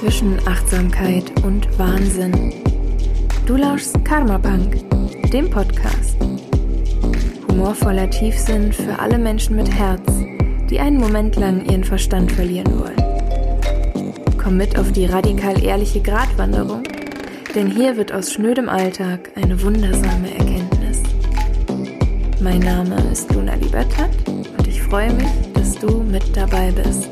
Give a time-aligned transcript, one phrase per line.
[0.00, 2.54] zwischen Achtsamkeit und Wahnsinn.
[3.44, 4.78] Du lauschst Karma Punk,
[5.30, 6.16] dem Podcast.
[7.46, 10.00] Humorvoller Tiefsinn für alle Menschen mit Herz,
[10.70, 12.96] die einen Moment lang ihren Verstand verlieren wollen.
[14.42, 16.82] Komm mit auf die radikal ehrliche Gratwanderung,
[17.54, 21.02] denn hier wird aus schnödem Alltag eine wundersame Erkenntnis.
[22.40, 27.09] Mein Name ist Luna Libertat und ich freue mich, dass du mit dabei bist.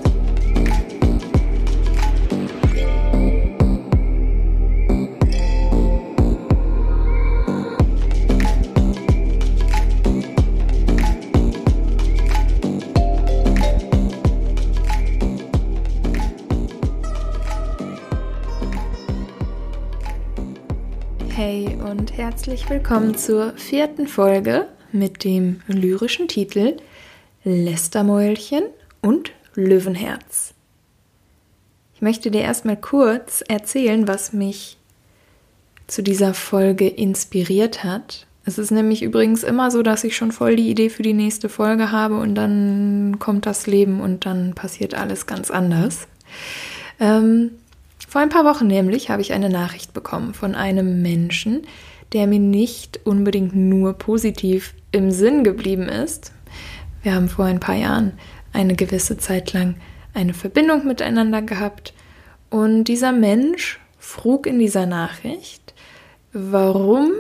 [22.19, 26.77] Herzlich willkommen zur vierten Folge mit dem lyrischen Titel
[27.45, 28.65] Lästermäulchen
[29.01, 30.53] und Löwenherz.
[31.95, 34.79] Ich möchte dir erstmal kurz erzählen, was mich
[35.87, 38.27] zu dieser Folge inspiriert hat.
[38.45, 41.49] Es ist nämlich übrigens immer so, dass ich schon voll die Idee für die nächste
[41.49, 46.09] Folge habe und dann kommt das Leben und dann passiert alles ganz anders.
[46.99, 47.53] Ähm,
[48.09, 51.63] vor ein paar Wochen nämlich habe ich eine Nachricht bekommen von einem Menschen,
[52.13, 56.33] der mir nicht unbedingt nur positiv im Sinn geblieben ist.
[57.03, 58.13] Wir haben vor ein paar Jahren
[58.53, 59.77] eine gewisse Zeit lang
[60.15, 61.93] eine Verbindung miteinander gehabt
[62.51, 65.75] und dieser Mensch frug in dieser Nachricht,
[66.33, 67.11] warum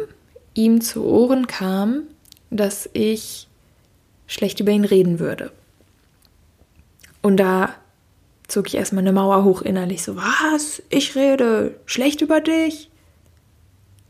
[0.55, 2.05] ihm zu Ohren kam,
[2.50, 3.47] dass ich
[4.27, 5.53] schlecht über ihn reden würde.
[7.22, 7.75] Und da
[8.47, 10.03] zog ich erstmal eine Mauer hoch innerlich.
[10.03, 10.83] So, was?
[10.89, 12.88] Ich rede schlecht über dich?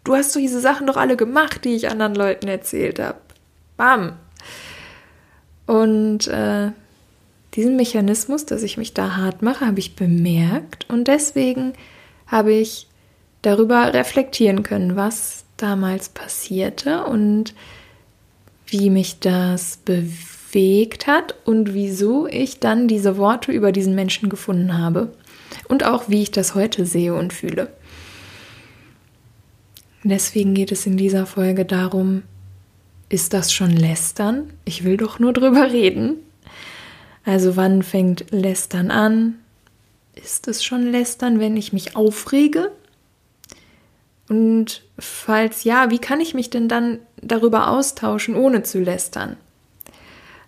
[0.09, 3.19] Du hast so diese Sachen doch alle gemacht, die ich anderen Leuten erzählt habe.
[3.77, 4.15] Bam.
[5.67, 6.71] Und äh,
[7.53, 10.89] diesen Mechanismus, dass ich mich da hart mache, habe ich bemerkt.
[10.89, 11.75] Und deswegen
[12.27, 12.87] habe ich
[13.43, 17.53] darüber reflektieren können, was damals passierte und
[18.67, 24.79] wie mich das bewegt hat und wieso ich dann diese Worte über diesen Menschen gefunden
[24.79, 25.13] habe
[25.69, 27.69] und auch wie ich das heute sehe und fühle.
[30.05, 32.23] Deswegen geht es in dieser Folge darum,
[33.09, 34.51] ist das schon Lästern?
[34.65, 36.17] Ich will doch nur drüber reden.
[37.25, 39.35] Also wann fängt Lästern an?
[40.15, 42.71] Ist es schon Lästern, wenn ich mich aufrege?
[44.29, 49.37] Und falls ja, wie kann ich mich denn dann darüber austauschen, ohne zu lästern?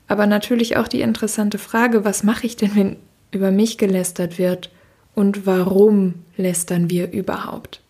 [0.06, 2.96] Aber natürlich auch die interessante Frage, was mache ich denn, wenn
[3.30, 4.70] über mich gelästert wird
[5.14, 7.80] und warum lästern wir überhaupt?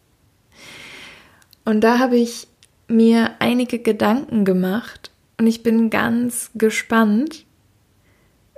[1.70, 2.48] Und da habe ich
[2.88, 7.44] mir einige Gedanken gemacht und ich bin ganz gespannt,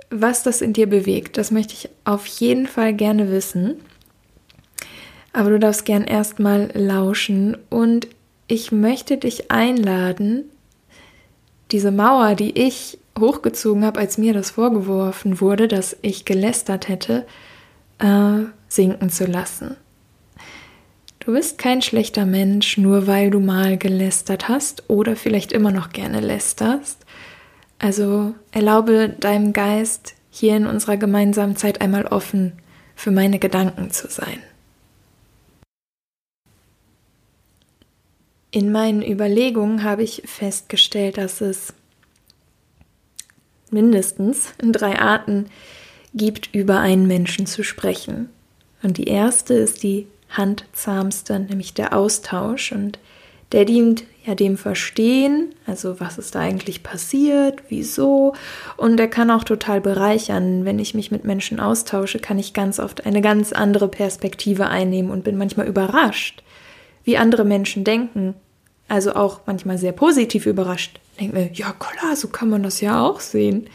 [0.09, 1.37] was das in dir bewegt.
[1.37, 3.75] Das möchte ich auf jeden Fall gerne wissen.
[5.31, 8.07] Aber du darfst gern erstmal lauschen und
[8.47, 10.45] ich möchte dich einladen,
[11.71, 17.27] diese Mauer, die ich hochgezogen habe, als mir das vorgeworfen wurde, dass ich gelästert hätte,
[17.99, 19.77] äh, sinken zu lassen.
[21.25, 25.91] Du bist kein schlechter Mensch, nur weil du mal gelästert hast oder vielleicht immer noch
[25.91, 27.05] gerne lästerst.
[27.79, 32.53] Also erlaube deinem Geist hier in unserer gemeinsamen Zeit einmal offen
[32.95, 34.39] für meine Gedanken zu sein.
[38.51, 41.73] In meinen Überlegungen habe ich festgestellt, dass es
[43.71, 45.45] mindestens drei Arten
[46.13, 48.29] gibt, über einen Menschen zu sprechen.
[48.83, 52.71] Und die erste ist die handzahmste, nämlich der Austausch.
[52.71, 52.99] Und
[53.51, 58.33] der dient ja dem Verstehen, also was ist da eigentlich passiert, wieso.
[58.77, 60.65] Und der kann auch total bereichern.
[60.65, 65.11] Wenn ich mich mit Menschen austausche, kann ich ganz oft eine ganz andere Perspektive einnehmen
[65.11, 66.43] und bin manchmal überrascht,
[67.03, 68.35] wie andere Menschen denken.
[68.87, 73.05] Also auch manchmal sehr positiv überrascht, denke mir, ja klar, so kann man das ja
[73.05, 73.67] auch sehen.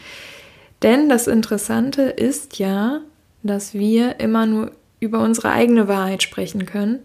[0.81, 3.01] Denn das Interessante ist ja,
[3.43, 6.99] dass wir immer nur über unsere eigene Wahrheit sprechen können.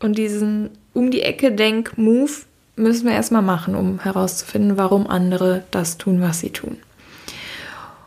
[0.00, 2.32] Und diesen um die Ecke Denk-Move
[2.76, 6.78] müssen wir erstmal machen, um herauszufinden, warum andere das tun, was sie tun.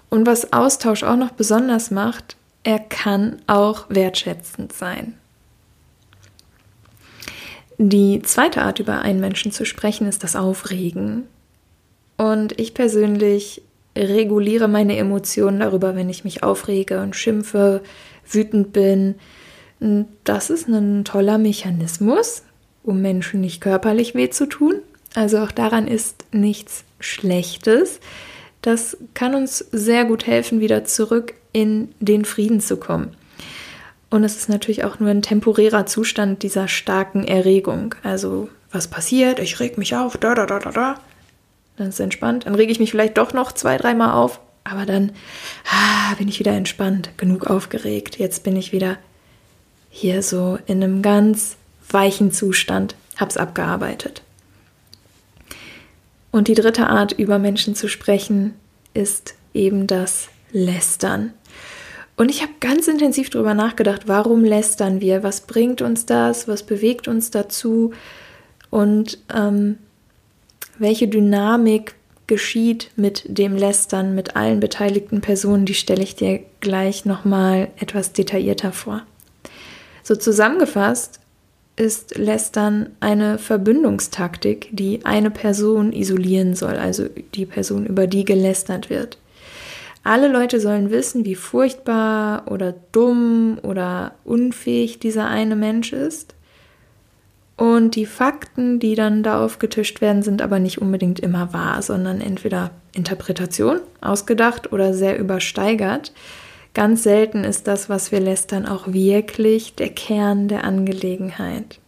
[0.09, 5.13] Und was Austausch auch noch besonders macht, er kann auch wertschätzend sein.
[7.77, 11.23] Die zweite Art, über einen Menschen zu sprechen, ist das Aufregen.
[12.17, 13.61] Und ich persönlich
[13.97, 17.81] reguliere meine Emotionen darüber, wenn ich mich aufrege und schimpfe,
[18.27, 19.15] wütend bin.
[20.23, 22.43] Das ist ein toller Mechanismus,
[22.83, 24.75] um Menschen nicht körperlich weh zu tun.
[25.13, 27.99] Also auch daran ist nichts Schlechtes.
[28.61, 33.15] Das kann uns sehr gut helfen, wieder zurück in den Frieden zu kommen.
[34.09, 37.95] Und es ist natürlich auch nur ein temporärer Zustand dieser starken Erregung.
[38.03, 39.39] Also, was passiert?
[39.39, 40.95] Ich reg mich auf, da, da, da, da, da.
[41.77, 42.45] Dann ist entspannt.
[42.45, 44.39] Dann rege ich mich vielleicht doch noch zwei, dreimal auf.
[44.65, 45.11] Aber dann
[45.71, 48.17] ah, bin ich wieder entspannt, genug aufgeregt.
[48.17, 48.97] Jetzt bin ich wieder
[49.89, 51.55] hier so in einem ganz
[51.89, 54.23] weichen Zustand, hab's abgearbeitet.
[56.31, 58.55] Und die dritte Art, über Menschen zu sprechen,
[58.93, 61.33] ist eben das Lästern.
[62.17, 65.21] Und ich habe ganz intensiv darüber nachgedacht, warum lästern wir?
[65.21, 66.47] Was bringt uns das?
[66.47, 67.93] Was bewegt uns dazu?
[68.69, 69.77] Und ähm,
[70.77, 71.95] welche Dynamik
[72.27, 78.13] geschieht mit dem Lästern mit allen beteiligten Personen, die stelle ich dir gleich nochmal etwas
[78.13, 79.03] detaillierter vor.
[80.03, 81.19] So zusammengefasst
[81.75, 88.89] ist Lästern eine Verbündungstaktik, die eine Person isolieren soll, also die Person, über die gelästert
[88.89, 89.17] wird.
[90.03, 96.34] Alle Leute sollen wissen, wie furchtbar oder dumm oder unfähig dieser eine Mensch ist.
[97.57, 102.19] Und die Fakten, die dann da aufgetischt werden, sind aber nicht unbedingt immer wahr, sondern
[102.19, 106.11] entweder Interpretation, ausgedacht oder sehr übersteigert.
[106.73, 111.79] Ganz selten ist das, was wir lästern, auch wirklich der Kern der Angelegenheit.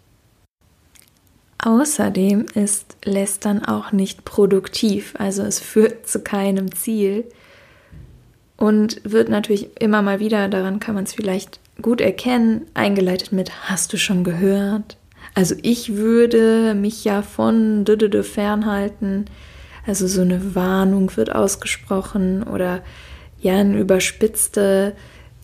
[1.57, 7.25] Außerdem ist Lästern auch nicht produktiv, also es führt zu keinem Ziel
[8.55, 13.69] und wird natürlich immer mal wieder, daran kann man es vielleicht gut erkennen, eingeleitet mit
[13.69, 14.97] Hast du schon gehört?
[15.37, 19.25] Also ich würde mich ja von Dödödö fernhalten.
[19.85, 22.81] Also so eine Warnung wird ausgesprochen oder
[23.39, 24.95] ja eine überspitzte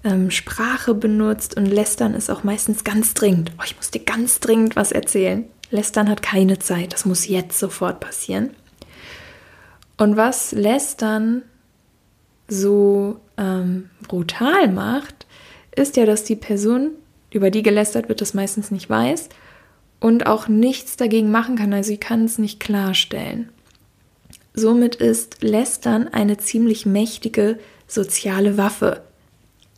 [0.04, 3.52] ähm, Sprache benutzt und Lästern ist auch meistens ganz dringend.
[3.60, 5.46] Oh, ich muss dir ganz dringend was erzählen.
[5.70, 8.50] Lästern hat keine Zeit, das muss jetzt sofort passieren.
[9.98, 11.44] Und was Lästern
[12.48, 15.28] so ähm, brutal macht,
[15.76, 16.94] ist ja, dass die Person,
[17.30, 19.30] über die gelästert wird, das meistens nicht weiß
[20.04, 21.72] und auch nichts dagegen machen kann.
[21.72, 23.48] Also sie kann es nicht klarstellen.
[24.54, 27.58] Somit ist Lästern eine ziemlich mächtige
[27.88, 29.02] soziale Waffe,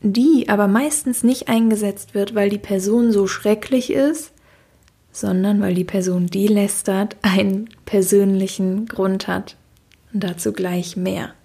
[0.02, 4.32] die aber meistens nicht eingesetzt wird, weil die Person so schrecklich ist,
[5.12, 9.56] sondern weil die Person, die lästert, einen persönlichen Grund hat.
[10.12, 11.36] Und dazu gleich mehr.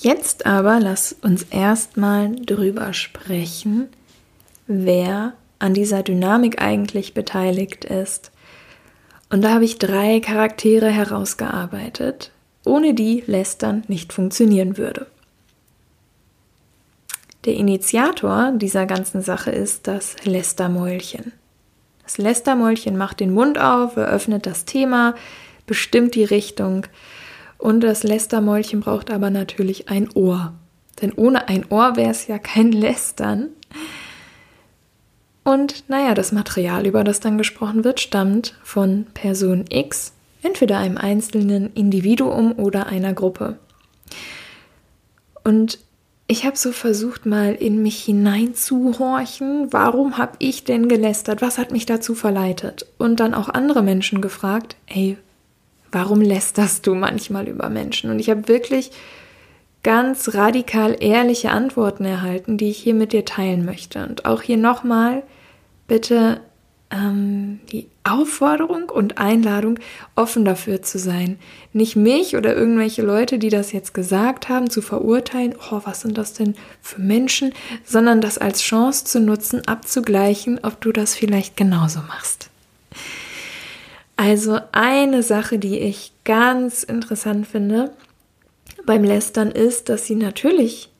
[0.00, 3.88] Jetzt aber lass uns erstmal drüber sprechen,
[4.66, 8.30] wer an dieser Dynamik eigentlich beteiligt ist.
[9.30, 12.32] Und da habe ich drei Charaktere herausgearbeitet,
[12.64, 15.06] ohne die Lästern nicht funktionieren würde.
[17.44, 21.32] Der Initiator dieser ganzen Sache ist das Lästermäulchen.
[22.02, 25.14] Das Lästermäulchen macht den Mund auf, eröffnet das Thema,
[25.66, 26.86] bestimmt die Richtung
[27.58, 30.54] und das Lästermäulchen braucht aber natürlich ein Ohr.
[31.02, 33.50] Denn ohne ein Ohr wäre es ja kein Lästern.
[35.48, 40.12] Und naja, das Material, über das dann gesprochen wird, stammt von Person X,
[40.42, 43.56] entweder einem einzelnen Individuum oder einer Gruppe.
[45.44, 45.78] Und
[46.26, 51.72] ich habe so versucht, mal in mich hineinzuhorchen, warum habe ich denn gelästert, was hat
[51.72, 52.84] mich dazu verleitet?
[52.98, 55.16] Und dann auch andere Menschen gefragt, ey,
[55.90, 58.10] warum lästerst du manchmal über Menschen?
[58.10, 58.90] Und ich habe wirklich
[59.82, 64.04] ganz radikal ehrliche Antworten erhalten, die ich hier mit dir teilen möchte.
[64.04, 65.22] Und auch hier nochmal,
[65.88, 66.40] bitte
[66.90, 69.78] ähm, die Aufforderung und Einladung,
[70.14, 71.38] offen dafür zu sein.
[71.72, 76.16] Nicht mich oder irgendwelche Leute, die das jetzt gesagt haben, zu verurteilen, oh, was sind
[76.16, 77.52] das denn für Menschen,
[77.84, 82.50] sondern das als Chance zu nutzen, abzugleichen, ob du das vielleicht genauso machst.
[84.16, 87.92] Also eine Sache, die ich ganz interessant finde
[88.84, 90.90] beim Lästern ist, dass sie natürlich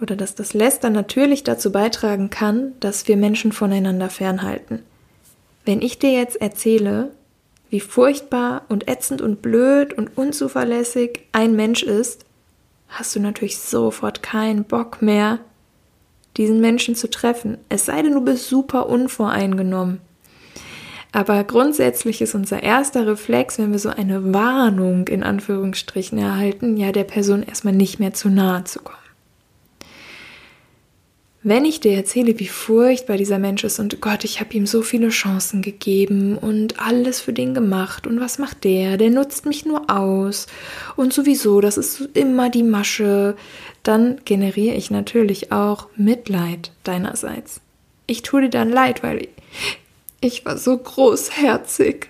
[0.00, 4.82] oder dass das Lästern natürlich dazu beitragen kann, dass wir Menschen voneinander fernhalten.
[5.64, 7.10] Wenn ich dir jetzt erzähle,
[7.70, 12.24] wie furchtbar und ätzend und blöd und unzuverlässig ein Mensch ist,
[12.88, 15.40] hast du natürlich sofort keinen Bock mehr,
[16.36, 17.58] diesen Menschen zu treffen.
[17.68, 20.00] Es sei denn, du bist super unvoreingenommen.
[21.12, 26.92] Aber grundsätzlich ist unser erster Reflex, wenn wir so eine Warnung in Anführungsstrichen erhalten, ja
[26.92, 29.05] der Person erstmal nicht mehr zu nahe zu kommen.
[31.48, 34.82] Wenn ich dir erzähle, wie furchtbar dieser Mensch ist und Gott, ich habe ihm so
[34.82, 38.96] viele Chancen gegeben und alles für den gemacht und was macht der?
[38.96, 40.48] Der nutzt mich nur aus
[40.96, 43.36] und sowieso, das ist immer die Masche,
[43.84, 47.60] dann generiere ich natürlich auch Mitleid deinerseits.
[48.08, 49.28] Ich tue dir dann leid, weil
[50.20, 52.08] ich war so großherzig.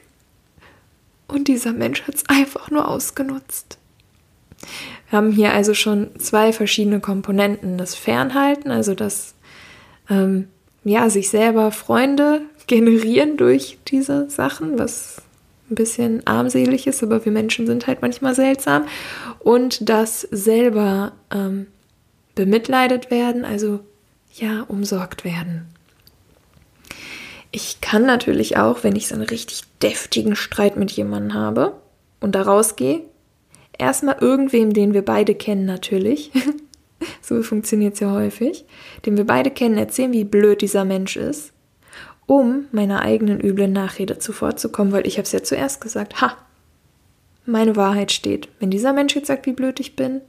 [1.28, 3.76] Und dieser Mensch hat es einfach nur ausgenutzt.
[5.08, 7.78] Wir haben hier also schon zwei verschiedene Komponenten.
[7.78, 9.34] Das Fernhalten, also das
[10.10, 10.48] ähm,
[10.84, 15.22] ja, sich selber Freunde generieren durch diese Sachen, was
[15.70, 18.86] ein bisschen armselig ist, aber wir Menschen sind halt manchmal seltsam.
[19.40, 21.66] Und das selber ähm,
[22.34, 23.80] bemitleidet werden, also
[24.34, 25.66] ja, umsorgt werden.
[27.50, 31.72] Ich kann natürlich auch, wenn ich so einen richtig deftigen Streit mit jemandem habe
[32.20, 33.02] und da rausgehe,
[33.78, 36.32] erstmal irgendwem, den wir beide kennen natürlich,
[37.22, 38.64] so funktioniert es ja häufig,
[39.04, 41.52] den wir beide kennen, erzählen, wie blöd dieser Mensch ist,
[42.26, 46.36] um meiner eigenen üblen Nachrede zuvorzukommen, weil ich habe es ja zuerst gesagt, ha,
[47.44, 48.48] meine Wahrheit steht.
[48.58, 50.20] Wenn dieser Mensch jetzt sagt, wie blöd ich bin,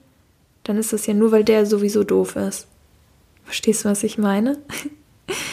[0.63, 2.67] dann ist das ja nur, weil der sowieso doof ist.
[3.43, 4.57] Verstehst du, was ich meine?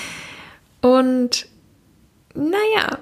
[0.82, 1.46] Und
[2.34, 2.98] naja,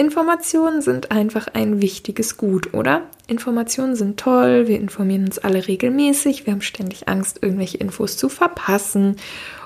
[0.00, 3.02] Informationen sind einfach ein wichtiges Gut, oder?
[3.26, 8.28] Informationen sind toll, wir informieren uns alle regelmäßig, wir haben ständig Angst, irgendwelche Infos zu
[8.28, 9.16] verpassen.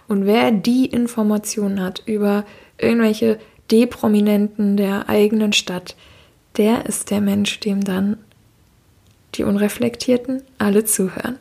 [0.08, 2.46] Und wer die Informationen hat über
[2.78, 3.38] irgendwelche
[3.70, 5.96] Deprominenten der eigenen Stadt,
[6.56, 8.16] der ist der Mensch, dem dann
[9.34, 11.38] die Unreflektierten alle zuhören.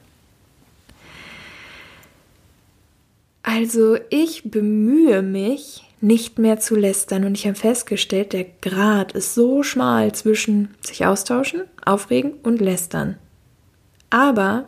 [3.42, 7.24] Also ich bemühe mich, nicht mehr zu lästern.
[7.26, 13.18] Und ich habe festgestellt, der Grad ist so schmal zwischen sich austauschen, aufregen und lästern.
[14.10, 14.66] Aber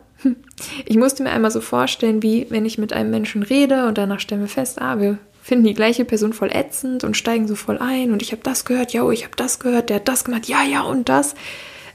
[0.86, 4.20] ich musste mir einmal so vorstellen, wie wenn ich mit einem Menschen rede und danach
[4.20, 7.78] stellen wir fest, ah, wir finden die gleiche Person voll ätzend und steigen so voll
[7.78, 10.46] ein und ich habe das gehört, ja, ich habe das gehört, der hat das gemacht,
[10.46, 11.34] ja, ja und das.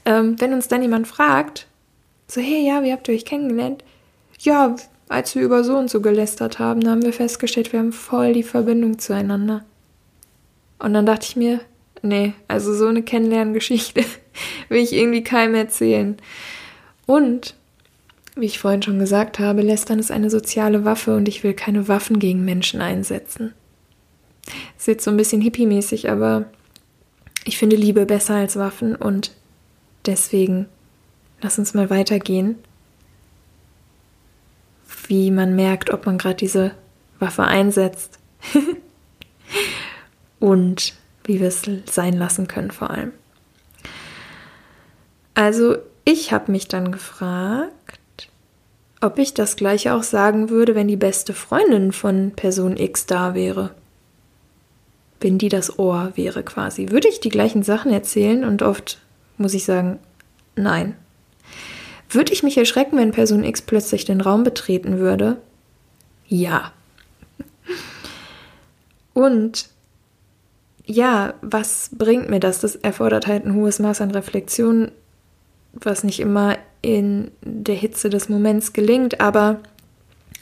[0.04, 1.66] Ähm, wenn uns dann jemand fragt,
[2.28, 3.82] so, hey, ja, wie habt ihr euch kennengelernt?
[4.38, 4.76] Ja,
[5.10, 8.44] als wir über so und so gelästert haben, haben wir festgestellt, wir haben voll die
[8.44, 9.64] Verbindung zueinander.
[10.78, 11.60] Und dann dachte ich mir,
[12.00, 14.04] nee, also so eine Kennenlerngeschichte
[14.68, 16.16] will ich irgendwie keinem erzählen.
[17.06, 17.56] Und,
[18.36, 21.88] wie ich vorhin schon gesagt habe, Lästern ist eine soziale Waffe und ich will keine
[21.88, 23.52] Waffen gegen Menschen einsetzen.
[24.78, 26.44] Ist jetzt so ein bisschen hippie-mäßig, aber
[27.44, 29.32] ich finde Liebe besser als Waffen und
[30.06, 30.66] deswegen
[31.42, 32.54] lass uns mal weitergehen
[35.08, 36.72] wie man merkt, ob man gerade diese
[37.18, 38.18] Waffe einsetzt
[40.40, 40.94] und
[41.24, 43.12] wie wir es sein lassen können vor allem.
[45.34, 47.70] Also ich habe mich dann gefragt,
[49.00, 53.34] ob ich das gleiche auch sagen würde, wenn die beste Freundin von Person X da
[53.34, 53.70] wäre.
[55.20, 56.90] Wenn die das Ohr wäre quasi.
[56.90, 59.00] Würde ich die gleichen Sachen erzählen und oft
[59.38, 59.98] muss ich sagen,
[60.56, 60.96] nein,
[62.10, 65.36] würde ich mich erschrecken, wenn Person X plötzlich den Raum betreten würde?
[66.28, 66.72] Ja.
[69.14, 69.68] Und
[70.84, 72.60] ja, was bringt mir das?
[72.60, 74.90] Das erfordert halt ein hohes Maß an Reflexion,
[75.72, 79.60] was nicht immer in der Hitze des Moments gelingt, aber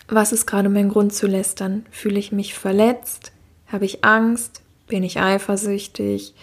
[0.08, 1.84] was ist gerade mein Grund zu lästern?
[1.90, 3.32] Fühle ich mich verletzt?
[3.66, 4.62] Habe ich Angst?
[4.86, 6.34] Bin ich eifersüchtig?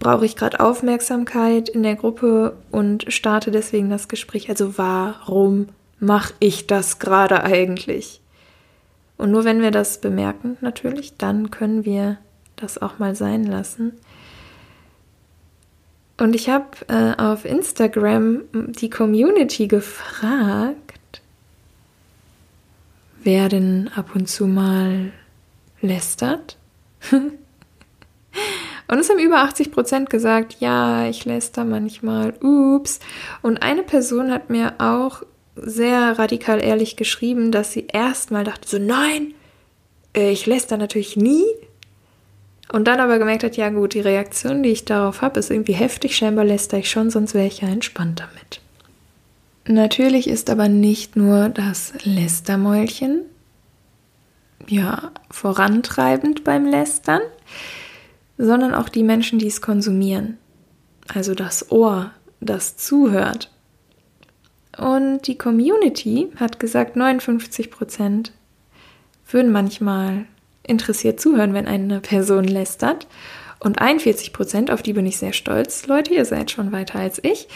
[0.00, 4.48] Brauche ich gerade Aufmerksamkeit in der Gruppe und starte deswegen das Gespräch.
[4.48, 5.68] Also warum
[6.00, 8.20] mache ich das gerade eigentlich?
[9.18, 12.16] Und nur wenn wir das bemerken, natürlich, dann können wir
[12.56, 13.92] das auch mal sein lassen.
[16.16, 21.20] Und ich habe äh, auf Instagram die Community gefragt,
[23.22, 25.12] wer denn ab und zu mal
[25.82, 26.56] lästert.
[28.90, 32.98] Und es haben über 80 Prozent gesagt, ja, ich läster manchmal, ups.
[33.40, 35.22] Und eine Person hat mir auch
[35.54, 39.34] sehr radikal ehrlich geschrieben, dass sie erstmal dachte, so nein,
[40.16, 41.44] äh, ich läster natürlich nie.
[42.72, 45.72] Und dann aber gemerkt hat, ja gut, die Reaktion, die ich darauf habe, ist irgendwie
[45.72, 48.60] heftig, scheinbar läster ich schon, sonst wäre ich ja entspannt damit.
[49.66, 53.22] Natürlich ist aber nicht nur das Lästermäulchen
[54.66, 57.22] ja vorantreibend beim Lästern
[58.40, 60.38] sondern auch die Menschen, die es konsumieren.
[61.12, 63.50] Also das Ohr, das zuhört.
[64.78, 68.32] Und die Community hat gesagt, 59 Prozent
[69.30, 70.24] würden manchmal
[70.62, 73.06] interessiert zuhören, wenn eine Person lästert.
[73.58, 77.22] Und 41 Prozent, auf die bin ich sehr stolz, Leute, ihr seid schon weiter als
[77.22, 77.46] ich,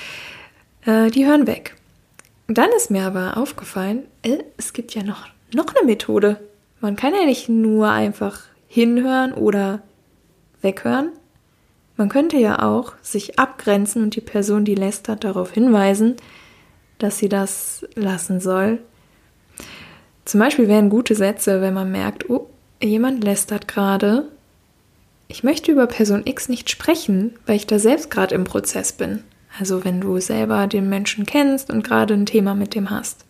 [0.84, 1.76] äh, die hören weg.
[2.46, 6.40] Dann ist mir aber aufgefallen, äh, es gibt ja noch, noch eine Methode.
[6.82, 9.80] Man kann ja nicht nur einfach hinhören oder
[10.64, 11.10] weghören?
[11.96, 16.16] Man könnte ja auch sich abgrenzen und die Person, die lästert, darauf hinweisen,
[16.98, 18.80] dass sie das lassen soll.
[20.24, 22.48] Zum Beispiel wären gute Sätze, wenn man merkt, oh,
[22.82, 24.28] jemand lästert gerade.
[25.28, 29.22] Ich möchte über Person X nicht sprechen, weil ich da selbst gerade im Prozess bin.
[29.58, 33.24] Also wenn du selber den Menschen kennst und gerade ein Thema mit dem hast.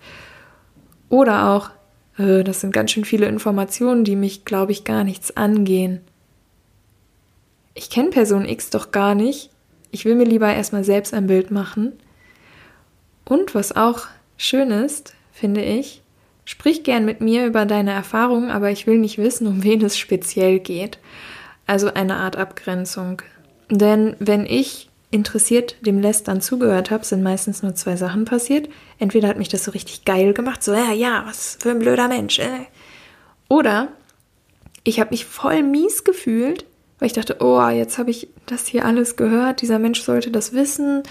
[1.10, 1.70] Oder auch,
[2.18, 6.00] äh, das sind ganz schön viele Informationen, die mich, glaube ich, gar nichts angehen.
[7.74, 9.50] Ich kenne Person X doch gar nicht.
[9.90, 11.92] Ich will mir lieber erstmal selbst ein Bild machen.
[13.24, 16.02] Und was auch schön ist, finde ich,
[16.44, 19.98] sprich gern mit mir über deine Erfahrungen, aber ich will nicht wissen, um wen es
[19.98, 20.98] speziell geht.
[21.66, 23.22] Also eine Art Abgrenzung.
[23.70, 28.68] Denn wenn ich interessiert dem Lästern zugehört habe, sind meistens nur zwei Sachen passiert.
[28.98, 32.08] Entweder hat mich das so richtig geil gemacht, so, ja, ja, was für ein blöder
[32.08, 32.40] Mensch.
[32.40, 32.66] Äh.
[33.48, 33.88] Oder
[34.82, 36.66] ich habe mich voll mies gefühlt,
[36.98, 40.52] weil ich dachte, oh, jetzt habe ich das hier alles gehört, dieser Mensch sollte das
[40.52, 41.02] wissen,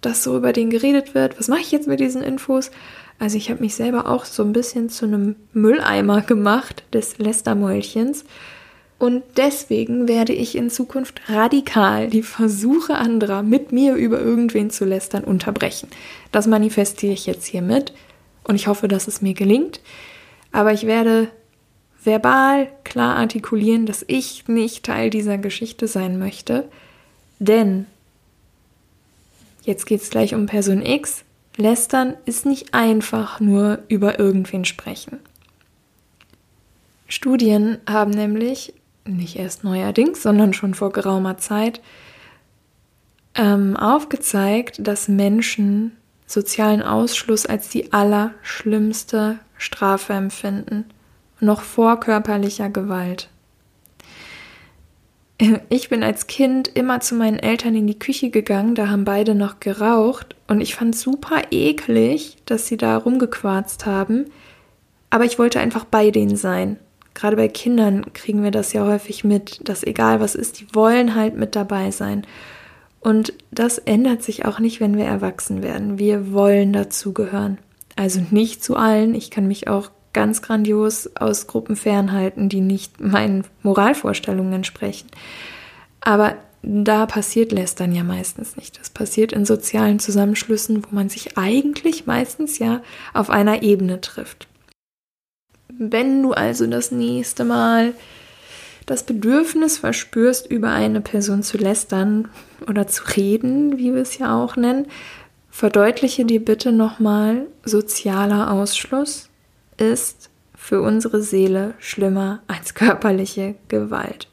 [0.00, 1.38] dass so über den geredet wird.
[1.38, 2.70] Was mache ich jetzt mit diesen Infos?
[3.18, 8.24] Also ich habe mich selber auch so ein bisschen zu einem Mülleimer gemacht des Lästermäulchens
[9.02, 14.84] und deswegen werde ich in Zukunft radikal die Versuche anderer, mit mir über irgendwen zu
[14.84, 15.88] lästern, unterbrechen.
[16.30, 17.92] Das manifestiere ich jetzt hiermit
[18.44, 19.80] und ich hoffe, dass es mir gelingt.
[20.52, 21.26] Aber ich werde
[22.04, 26.68] verbal klar artikulieren, dass ich nicht Teil dieser Geschichte sein möchte.
[27.38, 27.86] Denn,
[29.62, 31.24] jetzt geht es gleich um Person X,
[31.56, 35.20] lästern ist nicht einfach nur über irgendwen sprechen.
[37.08, 41.80] Studien haben nämlich nicht erst neuerdings, sondern schon vor geraumer Zeit
[43.34, 45.92] ähm, aufgezeigt, dass Menschen
[46.26, 50.86] sozialen Ausschluss als die allerschlimmste Strafe empfinden,
[51.42, 53.28] noch vor körperlicher Gewalt.
[55.70, 59.34] Ich bin als Kind immer zu meinen Eltern in die Küche gegangen, da haben beide
[59.34, 64.26] noch geraucht und ich fand super eklig, dass sie da rumgequarzt haben,
[65.10, 66.78] aber ich wollte einfach bei denen sein
[67.14, 71.14] gerade bei Kindern kriegen wir das ja häufig mit, dass egal was ist, die wollen
[71.14, 72.26] halt mit dabei sein.
[73.00, 75.98] Und das ändert sich auch nicht, wenn wir erwachsen werden.
[75.98, 77.58] Wir wollen dazugehören.
[77.96, 79.14] Also nicht zu allen.
[79.14, 85.08] Ich kann mich auch ganz grandios aus Gruppen fernhalten, die nicht meinen Moralvorstellungen entsprechen.
[86.00, 88.78] Aber da passiert Lästern ja meistens nicht.
[88.78, 92.82] Das passiert in sozialen Zusammenschlüssen, wo man sich eigentlich meistens ja
[93.14, 94.46] auf einer Ebene trifft.
[95.68, 97.94] Wenn du also das nächste Mal
[98.86, 102.28] das Bedürfnis verspürst, über eine Person zu lästern
[102.68, 104.86] oder zu reden, wie wir es ja auch nennen,
[105.50, 109.28] verdeutliche dir bitte nochmal, sozialer Ausschluss
[109.76, 114.28] ist für unsere Seele schlimmer als körperliche Gewalt.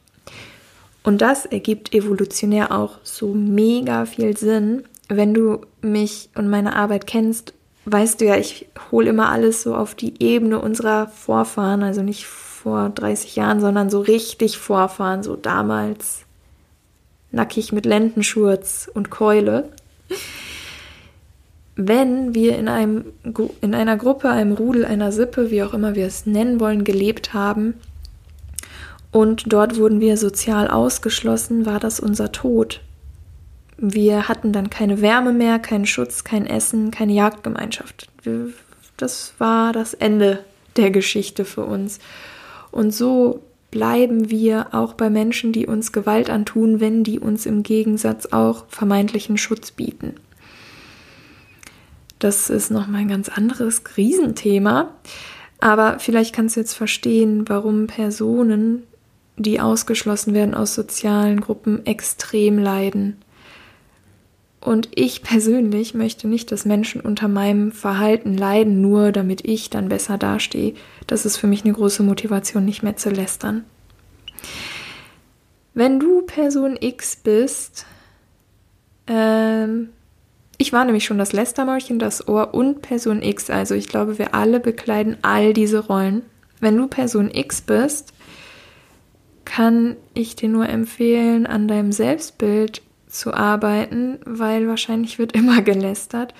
[1.03, 4.83] Und das ergibt evolutionär auch so mega viel Sinn.
[5.07, 7.53] Wenn du mich und meine Arbeit kennst,
[7.85, 12.27] weißt du ja, ich hole immer alles so auf die Ebene unserer Vorfahren, also nicht
[12.27, 16.25] vor 30 Jahren, sondern so richtig Vorfahren, so damals
[17.31, 19.69] nackig mit Lendenschurz und Keule.
[21.81, 23.05] Wenn wir in, einem,
[23.61, 27.33] in einer Gruppe, einem Rudel, einer Sippe, wie auch immer wir es nennen wollen, gelebt
[27.33, 27.75] haben
[29.13, 32.81] und dort wurden wir sozial ausgeschlossen, war das unser Tod.
[33.77, 38.09] Wir hatten dann keine Wärme mehr, keinen Schutz, kein Essen, keine Jagdgemeinschaft.
[38.97, 40.43] Das war das Ende
[40.75, 41.99] der Geschichte für uns.
[42.71, 47.63] Und so bleiben wir auch bei Menschen, die uns Gewalt antun, wenn die uns im
[47.63, 50.15] Gegensatz auch vermeintlichen Schutz bieten.
[52.19, 54.93] Das ist nochmal ein ganz anderes Krisenthema.
[55.59, 58.83] Aber vielleicht kannst du jetzt verstehen, warum Personen,
[59.37, 63.17] die ausgeschlossen werden aus sozialen Gruppen, extrem leiden.
[64.61, 69.87] Und ich persönlich möchte nicht, dass Menschen unter meinem Verhalten leiden, nur damit ich dann
[69.87, 70.73] besser dastehe.
[71.07, 73.63] Das ist für mich eine große Motivation, nicht mehr zu lästern.
[75.73, 77.85] Wenn du Person X bist,
[79.07, 79.89] ähm,
[80.61, 83.49] ich war nämlich schon das Lästermäulchen, das Ohr und Person X.
[83.49, 86.21] Also ich glaube, wir alle bekleiden all diese Rollen.
[86.59, 88.13] Wenn du Person X bist,
[89.45, 96.33] kann ich dir nur empfehlen, an deinem Selbstbild zu arbeiten, weil wahrscheinlich wird immer gelästert.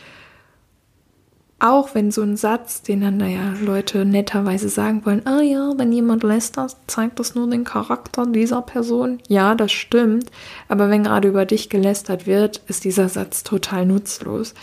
[1.62, 5.92] Auch wenn so ein Satz, den dann naja Leute netterweise sagen wollen, ah ja, wenn
[5.92, 9.20] jemand lästert, zeigt das nur den Charakter dieser Person.
[9.28, 10.32] Ja, das stimmt.
[10.70, 14.54] Aber wenn gerade über dich gelästert wird, ist dieser Satz total nutzlos.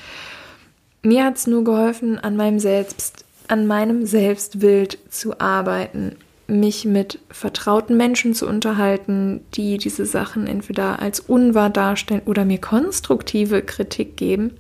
[1.03, 6.17] Mir hat es nur geholfen, an meinem Selbst, an meinem Selbstbild zu arbeiten
[6.49, 12.59] mich mit vertrauten Menschen zu unterhalten, die diese Sachen entweder als unwahr darstellen oder mir
[12.59, 14.53] konstruktive Kritik geben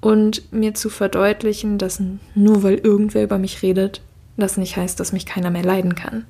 [0.00, 2.02] und mir zu verdeutlichen, dass
[2.34, 4.00] nur weil irgendwer über mich redet,
[4.36, 6.26] das nicht heißt, dass mich keiner mehr leiden kann.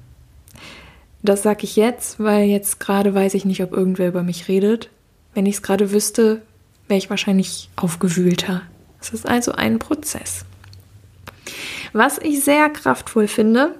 [1.22, 4.88] Das sage ich jetzt, weil jetzt gerade weiß ich nicht, ob irgendwer über mich redet.
[5.34, 6.42] Wenn ich es gerade wüsste,
[6.86, 8.62] wäre ich wahrscheinlich aufgewühlter.
[9.00, 10.44] Es ist also ein Prozess.
[11.92, 13.74] Was ich sehr kraftvoll finde,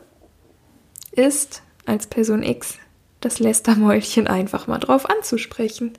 [1.12, 2.78] ist als Person X
[3.20, 5.92] das Lästermäulchen einfach mal drauf anzusprechen.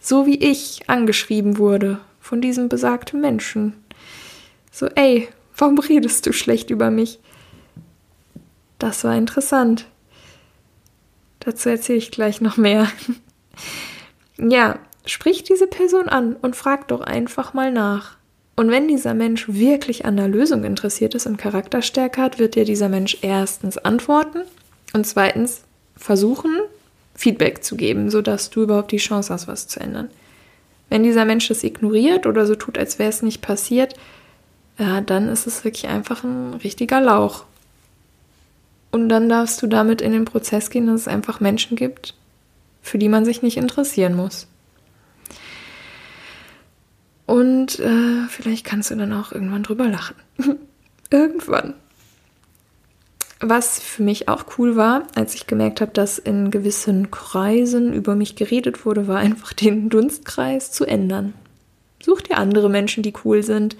[0.00, 3.74] So wie ich angeschrieben wurde von diesem besagten Menschen.
[4.72, 7.20] So, ey, warum redest du schlecht über mich?
[8.78, 9.84] Das war interessant.
[11.40, 12.88] Dazu erzähle ich gleich noch mehr.
[14.38, 18.16] ja, sprich diese Person an und frag doch einfach mal nach.
[18.56, 22.64] Und wenn dieser Mensch wirklich an der Lösung interessiert ist und Charakterstärke hat, wird dir
[22.64, 24.40] dieser Mensch erstens antworten
[24.94, 26.58] und zweitens versuchen,
[27.14, 30.08] Feedback zu geben, sodass du überhaupt die Chance hast, was zu ändern.
[30.90, 33.94] Wenn dieser Mensch das ignoriert oder so tut, als wäre es nicht passiert,
[34.78, 37.44] ja, dann ist es wirklich einfach ein richtiger Lauch.
[38.90, 42.14] Und dann darfst du damit in den Prozess gehen, dass es einfach Menschen gibt,
[42.80, 44.46] für die man sich nicht interessieren muss.
[47.26, 50.16] Und äh, vielleicht kannst du dann auch irgendwann drüber lachen.
[51.10, 51.74] irgendwann.
[53.40, 58.14] Was für mich auch cool war, als ich gemerkt habe, dass in gewissen Kreisen über
[58.14, 61.34] mich geredet wurde, war einfach den Dunstkreis zu ändern.
[62.02, 63.76] Such dir andere Menschen, die cool sind.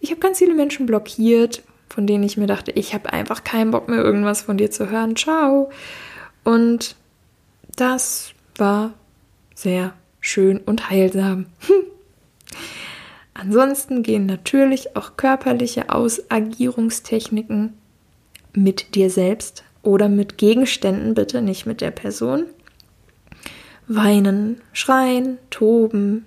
[0.00, 3.70] Ich habe ganz viele Menschen blockiert, von denen ich mir dachte, ich habe einfach keinen
[3.70, 5.16] Bock mehr, irgendwas von dir zu hören.
[5.16, 5.70] Ciao.
[6.44, 6.96] Und
[7.76, 8.92] das war
[9.54, 11.46] sehr schön und heilsam.
[13.34, 17.79] Ansonsten gehen natürlich auch körperliche Ausagierungstechniken
[18.54, 22.44] mit dir selbst oder mit Gegenständen, bitte nicht mit der Person.
[23.88, 26.26] Weinen, schreien, toben.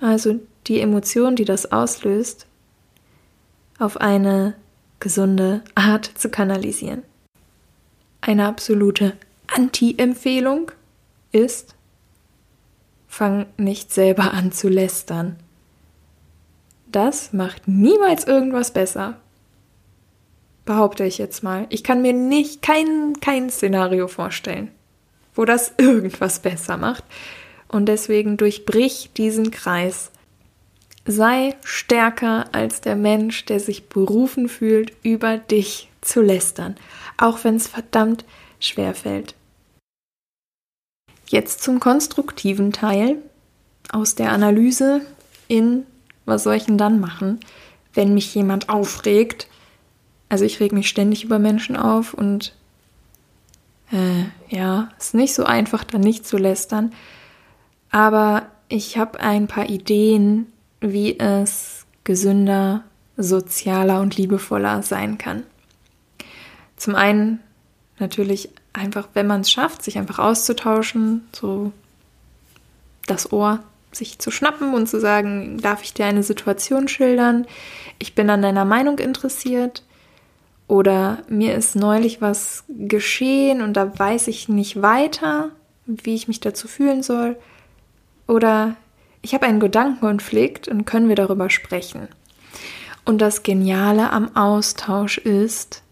[0.00, 2.46] Also die Emotion, die das auslöst,
[3.78, 4.54] auf eine
[5.00, 7.02] gesunde Art zu kanalisieren.
[8.20, 9.14] Eine absolute
[9.48, 10.70] Anti-Empfehlung
[11.32, 11.74] ist,
[13.08, 15.36] fang nicht selber an zu lästern.
[16.86, 19.16] Das macht niemals irgendwas besser.
[20.64, 21.66] Behaupte ich jetzt mal.
[21.70, 24.70] Ich kann mir nicht kein, kein Szenario vorstellen,
[25.34, 27.04] wo das irgendwas besser macht.
[27.68, 30.10] Und deswegen durchbrich diesen Kreis.
[31.04, 36.76] Sei stärker als der Mensch, der sich berufen fühlt, über dich zu lästern,
[37.16, 38.24] auch wenn es verdammt
[38.60, 39.34] schwer fällt.
[41.28, 43.16] Jetzt zum konstruktiven Teil
[43.90, 45.00] aus der Analyse
[45.48, 45.86] in
[46.24, 47.40] was soll ich denn dann machen,
[47.94, 49.48] wenn mich jemand aufregt?
[50.32, 52.54] Also ich reg mich ständig über Menschen auf und
[53.90, 56.94] äh, ja, ist nicht so einfach, dann nicht zu lästern.
[57.90, 62.82] Aber ich habe ein paar Ideen, wie es gesünder,
[63.18, 65.42] sozialer und liebevoller sein kann.
[66.78, 67.40] Zum einen
[67.98, 71.72] natürlich einfach, wenn man es schafft, sich einfach auszutauschen, so
[73.06, 77.46] das Ohr sich zu schnappen und zu sagen, darf ich dir eine Situation schildern?
[77.98, 79.82] Ich bin an deiner Meinung interessiert.
[80.68, 85.50] Oder mir ist neulich was geschehen und da weiß ich nicht weiter,
[85.86, 87.36] wie ich mich dazu fühlen soll.
[88.26, 88.76] Oder
[89.20, 92.08] ich habe einen Gedankenkonflikt und können wir darüber sprechen.
[93.04, 95.82] Und das Geniale am Austausch ist,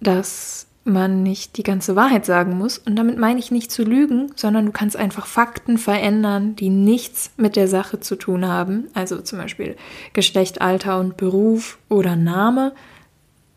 [0.00, 2.78] dass man nicht die ganze Wahrheit sagen muss.
[2.78, 7.30] Und damit meine ich nicht zu lügen, sondern du kannst einfach Fakten verändern, die nichts
[7.36, 8.88] mit der Sache zu tun haben.
[8.92, 9.76] Also zum Beispiel
[10.12, 12.72] Geschlecht, Alter und Beruf oder Name,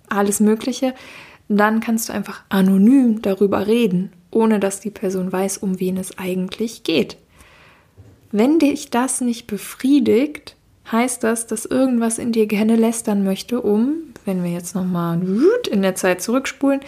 [0.09, 0.93] alles Mögliche.
[1.49, 6.17] Dann kannst du einfach anonym darüber reden, ohne dass die Person weiß, um wen es
[6.17, 7.17] eigentlich geht.
[8.31, 10.55] Wenn dich das nicht befriedigt,
[10.91, 15.21] heißt das, dass irgendwas in dir gerne lästern möchte, um, wenn wir jetzt nochmal
[15.71, 16.81] in der Zeit zurückspulen,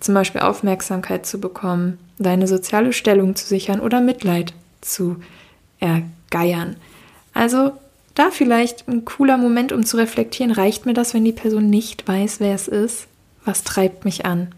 [0.00, 5.16] zum Beispiel Aufmerksamkeit zu bekommen, deine soziale Stellung zu sichern oder Mitleid zu
[5.80, 6.76] ergeiern.
[7.32, 7.72] Also
[8.14, 12.06] da vielleicht ein cooler Moment, um zu reflektieren, reicht mir das, wenn die Person nicht
[12.06, 13.06] weiß, wer es ist?
[13.44, 14.48] Was treibt mich an?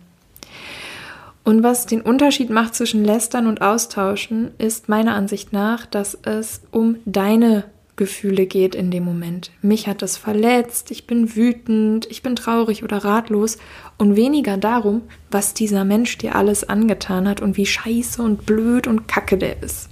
[1.44, 6.62] Und was den Unterschied macht zwischen Lästern und Austauschen, ist meiner Ansicht nach, dass es
[6.72, 7.64] um deine
[7.96, 9.50] Gefühle geht in dem Moment.
[9.62, 13.58] Mich hat das verletzt, ich bin wütend, ich bin traurig oder ratlos
[13.96, 18.86] und weniger darum, was dieser Mensch dir alles angetan hat und wie scheiße und blöd
[18.86, 19.88] und kacke der ist.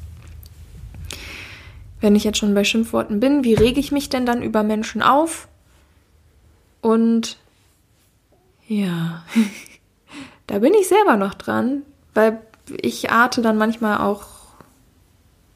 [2.04, 5.00] Wenn ich jetzt schon bei Schimpfworten bin, wie rege ich mich denn dann über Menschen
[5.00, 5.48] auf?
[6.82, 7.38] Und
[8.68, 9.24] ja,
[10.46, 11.80] da bin ich selber noch dran,
[12.12, 12.42] weil
[12.82, 14.26] ich arte dann manchmal auch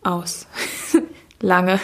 [0.02, 0.46] aus.
[1.42, 1.80] Lange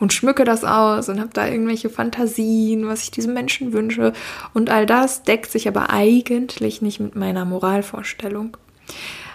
[0.00, 4.14] und schmücke das aus und habe da irgendwelche Fantasien, was ich diesem Menschen wünsche.
[4.52, 8.56] Und all das deckt sich aber eigentlich nicht mit meiner Moralvorstellung.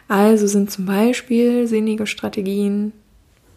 [0.09, 2.91] Also sind zum Beispiel sinnige Strategien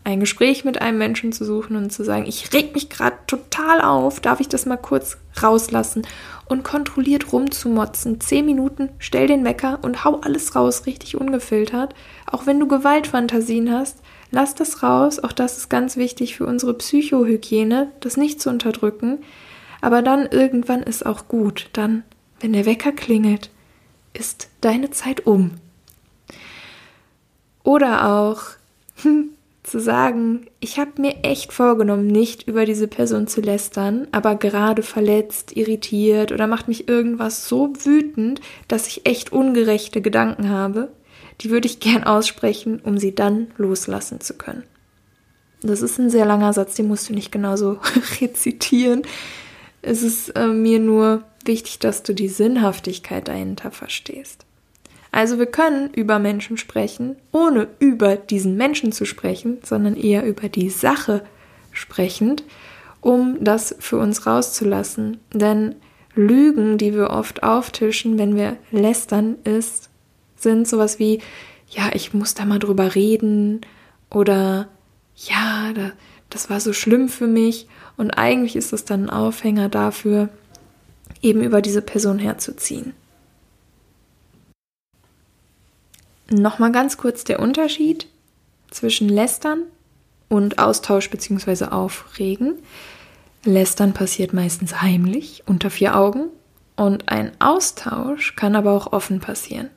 [0.04, 3.80] ein Gespräch mit einem Menschen zu suchen und zu sagen, ich reg mich gerade total
[3.80, 6.06] auf, darf ich das mal kurz rauslassen
[6.46, 8.20] und kontrolliert rumzumotzen.
[8.20, 11.94] Zehn Minuten, stell den Wecker und hau alles raus, richtig ungefiltert.
[12.30, 13.98] Auch wenn du Gewaltfantasien hast,
[14.30, 15.20] lass das raus.
[15.20, 19.18] Auch das ist ganz wichtig für unsere Psychohygiene, das nicht zu unterdrücken.
[19.80, 21.70] Aber dann irgendwann ist auch gut.
[21.72, 22.04] Dann,
[22.40, 23.50] wenn der Wecker klingelt,
[24.12, 25.52] ist deine Zeit um.
[27.62, 28.42] Oder auch,
[29.02, 29.30] hm,
[29.64, 34.82] zu sagen, ich habe mir echt vorgenommen, nicht über diese Person zu lästern, aber gerade
[34.82, 40.92] verletzt, irritiert oder macht mich irgendwas so wütend, dass ich echt ungerechte Gedanken habe,
[41.40, 44.64] die würde ich gern aussprechen, um sie dann loslassen zu können.
[45.62, 47.78] Das ist ein sehr langer Satz, den musst du nicht genauso
[48.20, 49.02] rezitieren.
[49.80, 54.44] Es ist äh, mir nur wichtig, dass du die Sinnhaftigkeit dahinter verstehst.
[55.14, 60.48] Also wir können über Menschen sprechen, ohne über diesen Menschen zu sprechen, sondern eher über
[60.48, 61.22] die Sache
[61.70, 62.42] sprechend,
[63.00, 65.18] um das für uns rauszulassen.
[65.32, 65.76] Denn
[66.16, 69.88] Lügen, die wir oft auftischen, wenn wir lästern, ist,
[70.34, 71.20] sind sowas wie,
[71.68, 73.60] ja, ich muss da mal drüber reden
[74.10, 74.66] oder
[75.14, 75.92] ja, da,
[76.28, 77.68] das war so schlimm für mich.
[77.96, 80.28] Und eigentlich ist es dann ein Aufhänger dafür,
[81.22, 82.94] eben über diese Person herzuziehen.
[86.30, 88.06] Nochmal ganz kurz der Unterschied
[88.70, 89.62] zwischen Lästern
[90.28, 91.66] und Austausch bzw.
[91.66, 92.54] Aufregen.
[93.44, 96.28] Lästern passiert meistens heimlich, unter vier Augen,
[96.76, 99.70] und ein Austausch kann aber auch offen passieren.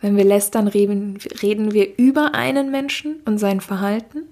[0.00, 4.22] Wenn wir lästern, reden, reden wir über einen Menschen und sein Verhalten,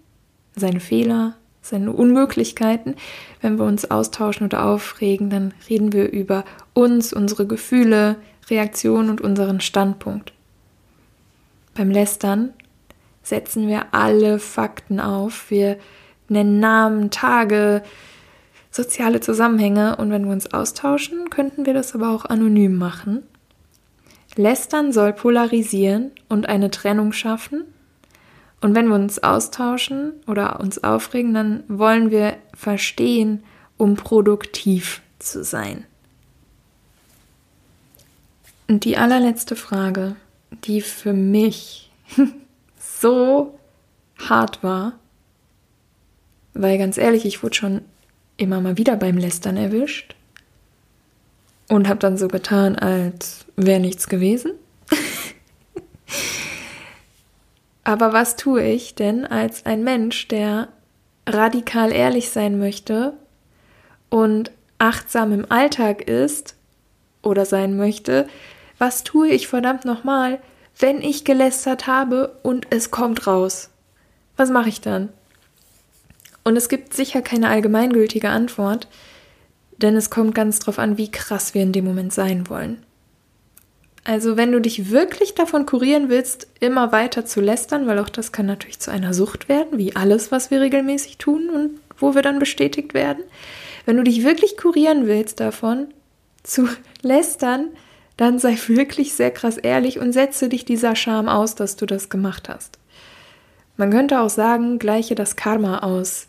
[0.55, 2.95] seine Fehler, seine Unmöglichkeiten.
[3.41, 8.17] Wenn wir uns austauschen oder aufregen, dann reden wir über uns, unsere Gefühle,
[8.49, 10.33] Reaktionen und unseren Standpunkt.
[11.77, 12.55] Beim Lästern
[13.23, 15.51] setzen wir alle Fakten auf.
[15.51, 15.79] Wir
[16.29, 17.83] nennen Namen, Tage,
[18.71, 23.25] soziale Zusammenhänge und wenn wir uns austauschen, könnten wir das aber auch anonym machen.
[24.37, 27.65] Lästern soll polarisieren und eine Trennung schaffen.
[28.61, 33.45] Und wenn wir uns austauschen oder uns aufregen, dann wollen wir verstehen,
[33.77, 35.85] um produktiv zu sein.
[38.67, 40.17] Und die allerletzte Frage
[40.65, 41.91] die für mich
[42.79, 43.59] so
[44.19, 44.99] hart war,
[46.55, 47.83] weil ganz ehrlich, ich wurde schon
[48.37, 50.15] immer mal wieder beim Lästern erwischt
[51.69, 54.53] und habe dann so getan, als wäre nichts gewesen.
[57.85, 60.69] Aber was tue ich denn als ein Mensch, der
[61.29, 63.15] radikal ehrlich sein möchte
[64.09, 66.55] und achtsam im Alltag ist
[67.23, 68.29] oder sein möchte,
[68.79, 70.41] was tue ich verdammt nochmal,
[70.79, 73.71] wenn ich gelästert habe und es kommt raus?
[74.37, 75.09] Was mache ich dann?
[76.45, 78.89] Und es gibt sicher keine allgemeingültige Antwort,
[79.79, 82.83] denn es kommt ganz drauf an, wie krass wir in dem Moment sein wollen.
[84.05, 88.31] Also wenn du dich wirklich davon kurieren willst, immer weiter zu lästern, weil auch das
[88.31, 92.23] kann natürlich zu einer Sucht werden, wie alles, was wir regelmäßig tun und wo wir
[92.23, 93.25] dann bestätigt werden.
[93.85, 95.89] Wenn du dich wirklich kurieren willst davon,
[96.45, 96.69] zu
[97.03, 97.71] lästern,
[98.17, 102.09] dann sei wirklich sehr krass ehrlich und setze dich dieser Scham aus, dass du das
[102.09, 102.79] gemacht hast.
[103.77, 106.29] Man könnte auch sagen, gleiche das Karma aus.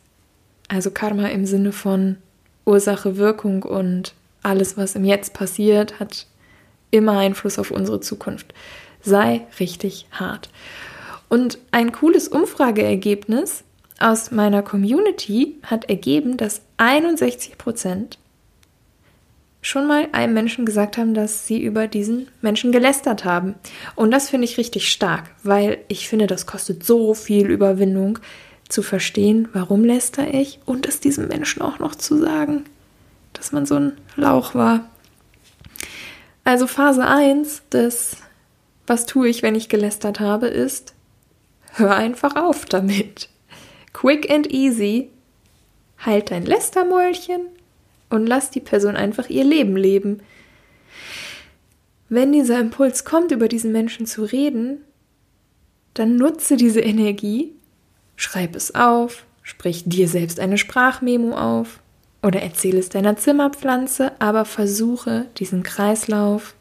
[0.68, 2.18] Also Karma im Sinne von
[2.66, 6.28] Ursache, Wirkung und alles, was im Jetzt passiert, hat
[6.92, 8.54] immer Einfluss auf unsere Zukunft.
[9.02, 10.50] Sei richtig hart.
[11.30, 13.64] Und ein cooles Umfrageergebnis
[14.00, 18.20] aus meiner Community hat ergeben, dass 61 Prozent
[19.68, 23.56] schon mal einem Menschen gesagt haben, dass sie über diesen Menschen gelästert haben.
[23.96, 28.20] Und das finde ich richtig stark, weil ich finde, das kostet so viel Überwindung
[28.70, 32.64] zu verstehen, warum läster ich und es diesem Menschen auch noch zu sagen,
[33.34, 34.90] dass man so ein Lauch war.
[36.44, 38.18] Also Phase 1 des
[38.86, 40.94] Was tue ich, wenn ich gelästert habe, ist
[41.74, 43.30] hör einfach auf damit.
[43.92, 45.10] Quick and easy.
[45.98, 47.42] Halt dein Lästermäulchen
[48.10, 50.22] und lass die Person einfach ihr Leben leben.
[52.10, 54.80] Wenn dieser Impuls kommt, über diesen Menschen zu reden,
[55.94, 57.52] dann nutze diese Energie,
[58.16, 61.80] schreib es auf, sprich dir selbst eine Sprachmemo auf
[62.24, 66.56] oder erzähle es deiner Zimmerpflanze, aber versuche diesen Kreislauf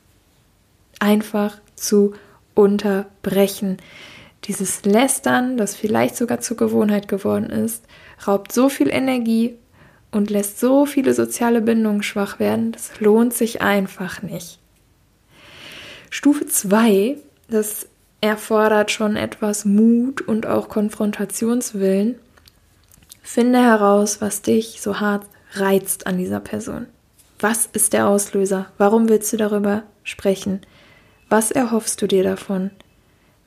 [0.99, 2.15] einfach zu
[2.55, 3.77] unterbrechen.
[4.45, 7.85] Dieses Lästern, das vielleicht sogar zur Gewohnheit geworden ist,
[8.27, 9.57] raubt so viel Energie
[10.11, 14.59] und lässt so viele soziale Bindungen schwach werden, das lohnt sich einfach nicht.
[16.11, 17.17] Stufe 2,
[17.49, 17.89] das
[18.21, 22.17] erfordert schon etwas Mut und auch Konfrontationswillen.
[23.23, 26.87] Finde heraus, was dich so hart reizt an dieser Person.
[27.41, 28.67] Was ist der Auslöser?
[28.79, 30.61] Warum willst du darüber sprechen?
[31.29, 32.71] Was erhoffst du dir davon?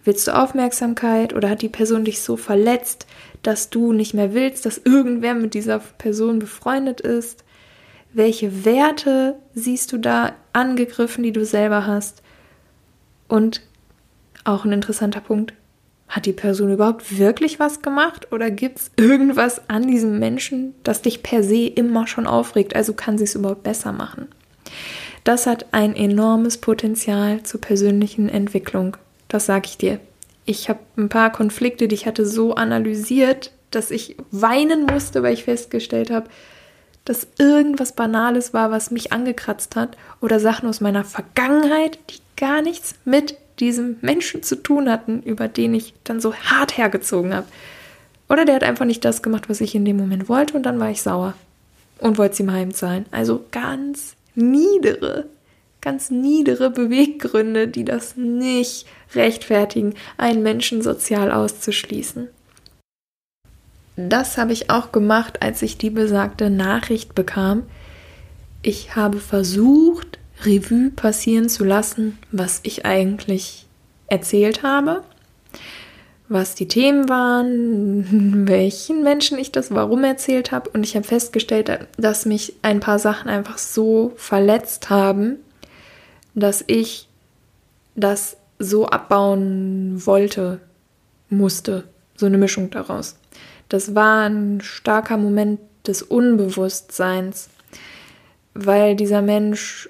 [0.04, 3.06] Willst du Aufmerksamkeit oder hat die Person dich so verletzt,
[3.44, 7.44] dass du nicht mehr willst, dass irgendwer mit dieser Person befreundet ist?
[8.14, 12.24] Welche Werte siehst du da angegriffen, die du selber hast?
[13.28, 13.62] Und
[14.46, 15.54] auch ein interessanter Punkt,
[16.08, 21.04] hat die Person überhaupt wirklich was gemacht oder gibt es irgendwas an diesem Menschen, das
[21.04, 22.76] dich per se immer schon aufregt?
[22.76, 24.28] Also kann sie es überhaupt besser machen?
[25.24, 28.98] Das hat ein enormes Potenzial zur persönlichen Entwicklung.
[29.30, 30.00] Das sage ich dir.
[30.44, 35.34] Ich habe ein paar Konflikte, die ich hatte, so analysiert, dass ich weinen musste, weil
[35.34, 36.30] ich festgestellt habe,
[37.06, 42.62] dass irgendwas Banales war, was mich angekratzt hat oder Sachen aus meiner Vergangenheit, die gar
[42.62, 47.48] nichts mit diesem Menschen zu tun hatten, über den ich dann so hart hergezogen habe.
[48.28, 50.80] Oder der hat einfach nicht das gemacht, was ich in dem Moment wollte und dann
[50.80, 51.34] war ich sauer
[52.00, 53.06] und wollte es ihm heimzahlen.
[53.12, 55.26] Also ganz niedere,
[55.82, 62.28] ganz niedere Beweggründe, die das nicht rechtfertigen, einen Menschen sozial auszuschließen.
[63.96, 67.64] Das habe ich auch gemacht, als ich die besagte Nachricht bekam.
[68.62, 73.66] Ich habe versucht, Revue passieren zu lassen, was ich eigentlich
[74.08, 75.04] erzählt habe,
[76.30, 80.70] was die Themen waren, welchen Menschen ich das warum erzählt habe.
[80.70, 85.40] Und ich habe festgestellt, dass mich ein paar Sachen einfach so verletzt haben,
[86.36, 87.08] dass ich
[87.96, 90.60] das so abbauen wollte,
[91.30, 91.86] musste.
[92.16, 93.18] So eine Mischung daraus.
[93.70, 97.50] Das war ein starker Moment des Unbewusstseins,
[98.54, 99.90] weil dieser Mensch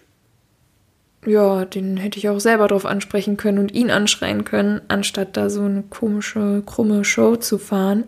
[1.26, 5.50] ja, den hätte ich auch selber drauf ansprechen können und ihn anschreien können, anstatt da
[5.50, 8.06] so eine komische, krumme Show zu fahren.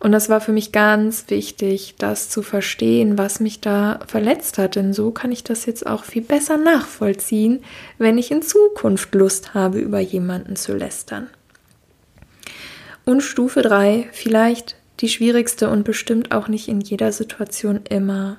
[0.00, 4.76] Und das war für mich ganz wichtig, das zu verstehen, was mich da verletzt hat.
[4.76, 7.64] Denn so kann ich das jetzt auch viel besser nachvollziehen,
[7.98, 11.26] wenn ich in Zukunft Lust habe, über jemanden zu lästern.
[13.04, 18.36] Und Stufe 3, vielleicht die schwierigste und bestimmt auch nicht in jeder Situation immer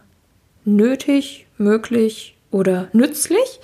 [0.64, 3.60] nötig, möglich oder nützlich,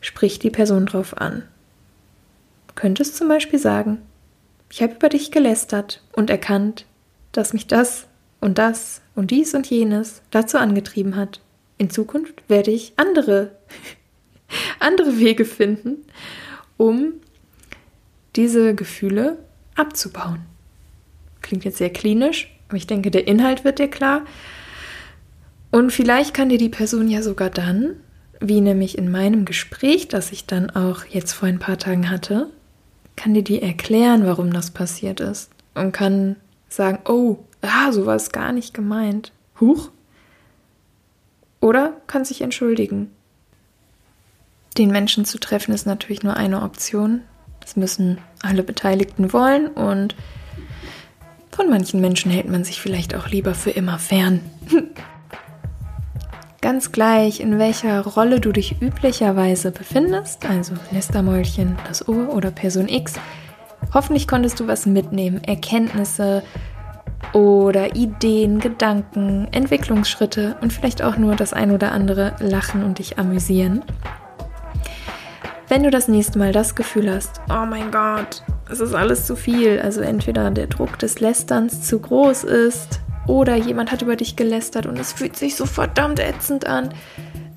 [0.00, 1.42] spricht die Person drauf an.
[2.74, 3.98] Könntest zum Beispiel sagen,
[4.70, 6.84] ich habe über dich gelästert und erkannt,
[7.38, 8.06] dass mich das
[8.40, 11.40] und das und dies und jenes dazu angetrieben hat.
[11.78, 13.52] In Zukunft werde ich andere,
[14.80, 16.04] andere Wege finden,
[16.76, 17.14] um
[18.36, 19.38] diese Gefühle
[19.76, 20.40] abzubauen.
[21.40, 24.24] Klingt jetzt sehr klinisch, aber ich denke, der Inhalt wird dir klar.
[25.70, 27.96] Und vielleicht kann dir die Person ja sogar dann
[28.40, 32.48] wie nämlich in meinem Gespräch, das ich dann auch jetzt vor ein paar Tagen hatte,
[33.16, 36.36] kann dir die erklären, warum das passiert ist und kann
[36.68, 39.32] sagen, oh, ah, so war es gar nicht gemeint.
[39.60, 39.90] Huch.
[41.60, 43.10] Oder kann sich entschuldigen.
[44.76, 47.22] Den Menschen zu treffen ist natürlich nur eine Option.
[47.60, 50.14] Das müssen alle Beteiligten wollen und
[51.50, 54.40] von manchen Menschen hält man sich vielleicht auch lieber für immer fern.
[56.60, 62.88] Ganz gleich, in welcher Rolle du dich üblicherweise befindest, also Lästermäulchen, das Ohr oder Person
[62.88, 63.14] X,
[63.92, 66.42] hoffentlich konntest du was mitnehmen, Erkenntnisse
[67.32, 73.18] oder Ideen, Gedanken, Entwicklungsschritte und vielleicht auch nur das ein oder andere Lachen und dich
[73.18, 73.82] amüsieren.
[75.68, 79.36] Wenn du das nächste Mal das Gefühl hast, oh mein Gott, es ist alles zu
[79.36, 84.36] viel, also entweder der Druck des Lästerns zu groß ist oder jemand hat über dich
[84.36, 86.88] gelästert und es fühlt sich so verdammt ätzend an,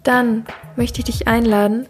[0.03, 1.87] dann möchte ich dich einladen,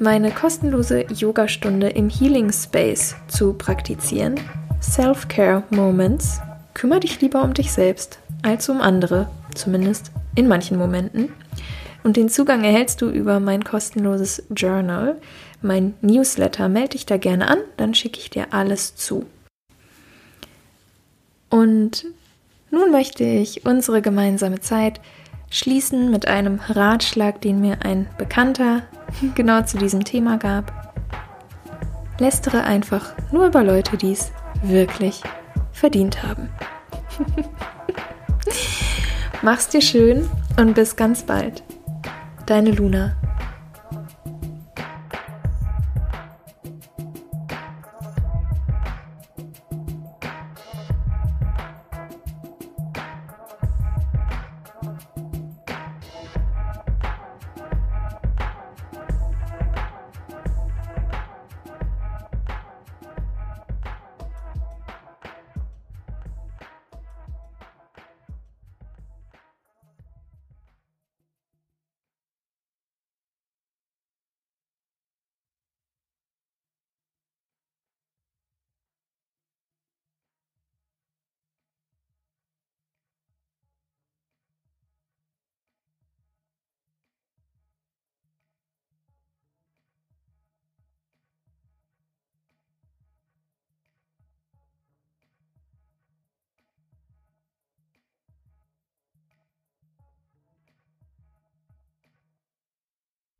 [0.00, 4.40] meine kostenlose Yogastunde im Healing Space zu praktizieren.
[4.82, 6.40] Self-Care Moments.
[6.74, 11.32] Kümmere dich lieber um dich selbst als um andere, zumindest in manchen Momenten.
[12.02, 15.16] Und den Zugang erhältst du über mein kostenloses Journal,
[15.62, 16.68] mein Newsletter.
[16.68, 19.26] Melde dich da gerne an, dann schicke ich dir alles zu.
[21.48, 22.06] Und
[22.70, 25.00] nun möchte ich unsere gemeinsame Zeit
[25.54, 28.82] schließen mit einem Ratschlag, den mir ein Bekannter
[29.36, 30.72] genau zu diesem Thema gab.
[32.18, 34.32] Lästere einfach nur über Leute, die es
[34.62, 35.22] wirklich
[35.72, 36.48] verdient haben.
[39.42, 40.28] Mach's dir schön
[40.58, 41.62] und bis ganz bald.
[42.46, 43.16] Deine Luna.